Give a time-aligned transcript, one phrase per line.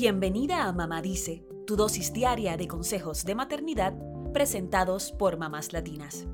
[0.00, 3.94] Bienvenida a Mamá Dice, tu dosis diaria de consejos de maternidad
[4.32, 6.28] presentados por mamás latinas.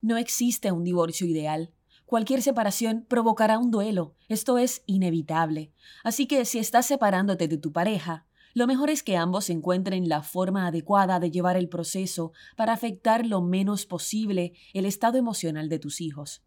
[0.00, 1.74] No existe un divorcio ideal.
[2.06, 5.74] Cualquier separación provocará un duelo, esto es inevitable.
[6.02, 10.22] Así que si estás separándote de tu pareja, lo mejor es que ambos encuentren la
[10.22, 15.78] forma adecuada de llevar el proceso para afectar lo menos posible el estado emocional de
[15.78, 16.42] tus hijos.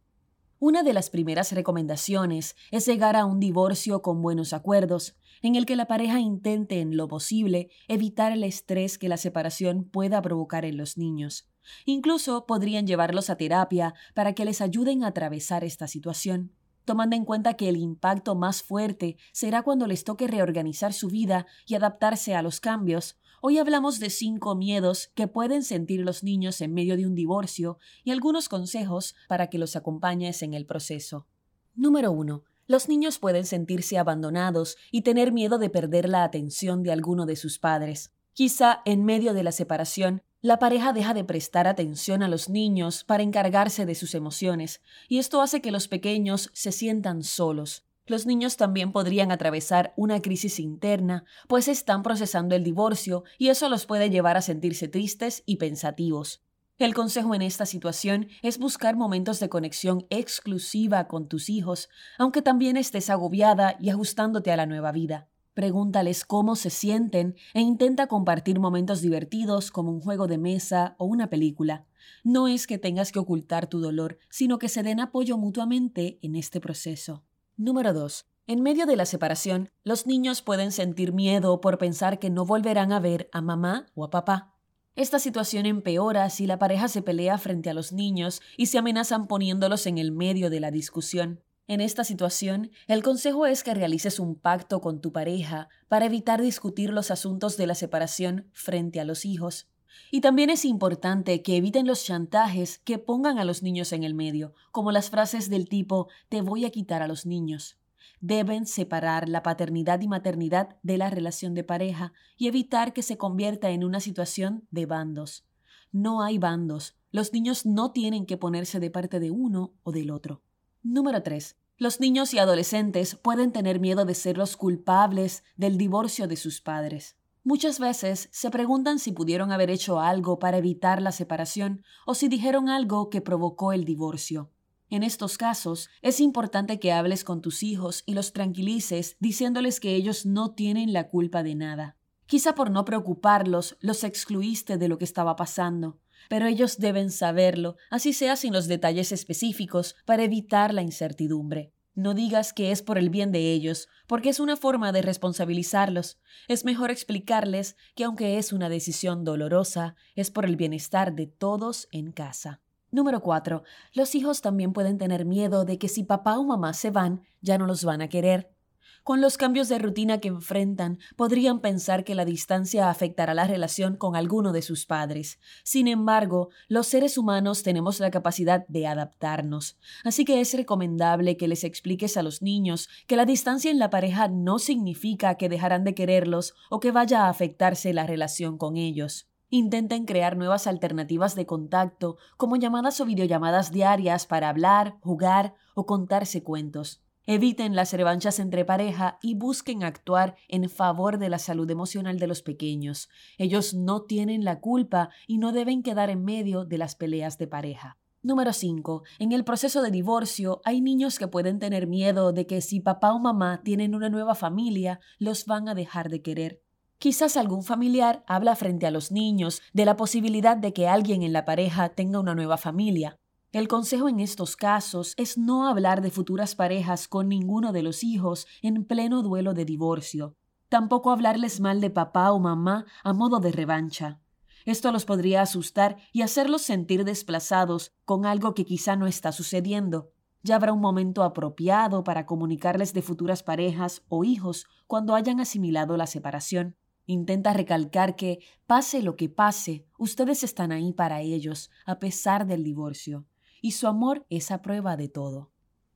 [0.60, 5.66] Una de las primeras recomendaciones es llegar a un divorcio con buenos acuerdos, en el
[5.66, 10.64] que la pareja intente en lo posible evitar el estrés que la separación pueda provocar
[10.64, 11.50] en los niños.
[11.86, 16.54] Incluso podrían llevarlos a terapia para que les ayuden a atravesar esta situación,
[16.86, 21.48] tomando en cuenta que el impacto más fuerte será cuando les toque reorganizar su vida
[21.66, 23.18] y adaptarse a los cambios,
[23.48, 27.78] Hoy hablamos de cinco miedos que pueden sentir los niños en medio de un divorcio
[28.04, 31.28] y algunos consejos para que los acompañes en el proceso.
[31.76, 32.44] Número 1.
[32.66, 37.36] Los niños pueden sentirse abandonados y tener miedo de perder la atención de alguno de
[37.36, 38.12] sus padres.
[38.34, 43.04] Quizá en medio de la separación, la pareja deja de prestar atención a los niños
[43.04, 47.86] para encargarse de sus emociones, y esto hace que los pequeños se sientan solos.
[48.08, 53.68] Los niños también podrían atravesar una crisis interna, pues están procesando el divorcio y eso
[53.68, 56.44] los puede llevar a sentirse tristes y pensativos.
[56.78, 62.42] El consejo en esta situación es buscar momentos de conexión exclusiva con tus hijos, aunque
[62.42, 65.30] también estés agobiada y ajustándote a la nueva vida.
[65.56, 71.06] Pregúntales cómo se sienten e intenta compartir momentos divertidos como un juego de mesa o
[71.06, 71.86] una película.
[72.26, 76.36] No es que tengas que ocultar tu dolor, sino que se den apoyo mutuamente en
[76.36, 77.24] este proceso.
[77.58, 78.26] Número 2.
[78.48, 82.92] En medio de la separación, los niños pueden sentir miedo por pensar que no volverán
[82.92, 84.54] a ver a mamá o a papá.
[84.98, 89.28] Esta situación empeora si la pareja se pelea frente a los niños y se amenazan
[89.28, 91.46] poniéndolos en el medio de la discusión.
[91.66, 96.42] En esta situación, el consejo es que realices un pacto con tu pareja para evitar
[96.42, 99.70] discutir los asuntos de la separación frente a los hijos.
[100.12, 104.14] Y también es importante que eviten los chantajes que pongan a los niños en el
[104.14, 107.78] medio, como las frases del tipo te voy a quitar a los niños.
[108.22, 113.18] Deben separar la paternidad y maternidad de la relación de pareja y evitar que se
[113.18, 115.46] convierta en una situación de bandos.
[115.92, 116.96] No hay bandos.
[117.12, 120.42] Los niños no tienen que ponerse de parte de uno o del otro.
[120.84, 121.56] Número 3.
[121.78, 126.62] Los niños y adolescentes pueden tener miedo de ser los culpables del divorcio de sus
[126.62, 127.18] padres.
[127.48, 132.28] Muchas veces se preguntan si pudieron haber hecho algo para evitar la separación o si
[132.28, 134.52] dijeron algo que provocó el divorcio.
[134.90, 139.94] En estos casos, es importante que hables con tus hijos y los tranquilices diciéndoles que
[139.94, 141.98] ellos no tienen la culpa de nada.
[142.26, 147.76] Quizá por no preocuparlos los excluiste de lo que estaba pasando, pero ellos deben saberlo,
[147.92, 151.75] así sea sin los detalles específicos, para evitar la incertidumbre.
[151.96, 156.20] No digas que es por el bien de ellos, porque es una forma de responsabilizarlos.
[156.50, 161.88] Es mejor explicarles que aunque es una decisión dolorosa, es por el bienestar de todos
[161.92, 162.62] en casa.
[162.92, 163.64] Número 4.
[163.94, 167.58] Los hijos también pueden tener miedo de que si papá o mamá se van, ya
[167.58, 168.55] no los van a querer.
[169.04, 173.98] Con los cambios de rutina que enfrentan, podrían pensar que la distancia afectará la relación
[173.98, 175.40] con alguno de sus padres.
[175.64, 181.48] Sin embargo, los seres humanos tenemos la capacidad de adaptarnos, así que es recomendable que
[181.48, 185.84] les expliques a los niños que la distancia en la pareja no significa que dejarán
[185.84, 189.28] de quererlos o que vaya a afectarse la relación con ellos.
[189.50, 195.86] Intenten crear nuevas alternativas de contacto, como llamadas o videollamadas diarias para hablar, jugar o
[195.86, 197.05] contarse cuentos.
[197.28, 202.28] Eviten las revanchas entre pareja y busquen actuar en favor de la salud emocional de
[202.28, 203.10] los pequeños.
[203.40, 207.48] Ellos no tienen la culpa y no deben quedar en medio de las peleas de
[207.48, 207.98] pareja.
[208.22, 209.04] Número 5.
[209.18, 213.12] En el proceso de divorcio hay niños que pueden tener miedo de que si papá
[213.12, 216.62] o mamá tienen una nueva familia, los van a dejar de querer.
[217.00, 221.34] Quizás algún familiar habla frente a los niños de la posibilidad de que alguien en
[221.34, 223.18] la pareja tenga una nueva familia.
[223.56, 228.04] El consejo en estos casos es no hablar de futuras parejas con ninguno de los
[228.04, 230.36] hijos en pleno duelo de divorcio.
[230.68, 234.20] Tampoco hablarles mal de papá o mamá a modo de revancha.
[234.66, 240.12] Esto los podría asustar y hacerlos sentir desplazados con algo que quizá no está sucediendo.
[240.44, 245.96] Ya habrá un momento apropiado para comunicarles de futuras parejas o hijos cuando hayan asimilado
[245.96, 246.76] la separación.
[247.06, 252.62] Intenta recalcar que, pase lo que pase, ustedes están ahí para ellos, a pesar del
[252.62, 253.26] divorcio
[253.66, 255.50] y su amor es a prueba de todo.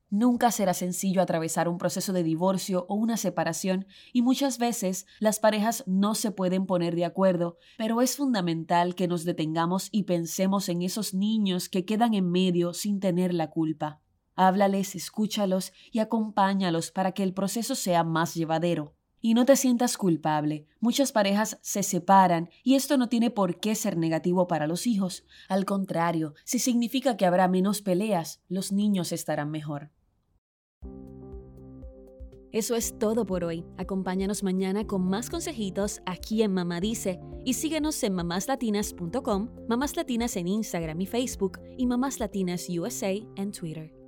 [0.10, 5.40] Nunca será sencillo atravesar un proceso de divorcio o una separación y muchas veces las
[5.40, 10.68] parejas no se pueden poner de acuerdo, pero es fundamental que nos detengamos y pensemos
[10.68, 14.02] en esos niños que quedan en medio sin tener la culpa.
[14.34, 18.96] Háblales, escúchalos y acompáñalos para que el proceso sea más llevadero.
[19.22, 20.68] Y no te sientas culpable.
[20.80, 25.26] Muchas parejas se separan y esto no tiene por qué ser negativo para los hijos.
[25.48, 29.92] Al contrario, si significa que habrá menos peleas, los niños estarán mejor.
[32.52, 33.64] Eso es todo por hoy.
[33.78, 40.36] Acompáñanos mañana con más consejitos aquí en Mamá Dice y síguenos en mamáslatinas.com, Mamás Latinas
[40.36, 43.99] en Instagram y Facebook y Mamás Latinas USA en Twitter.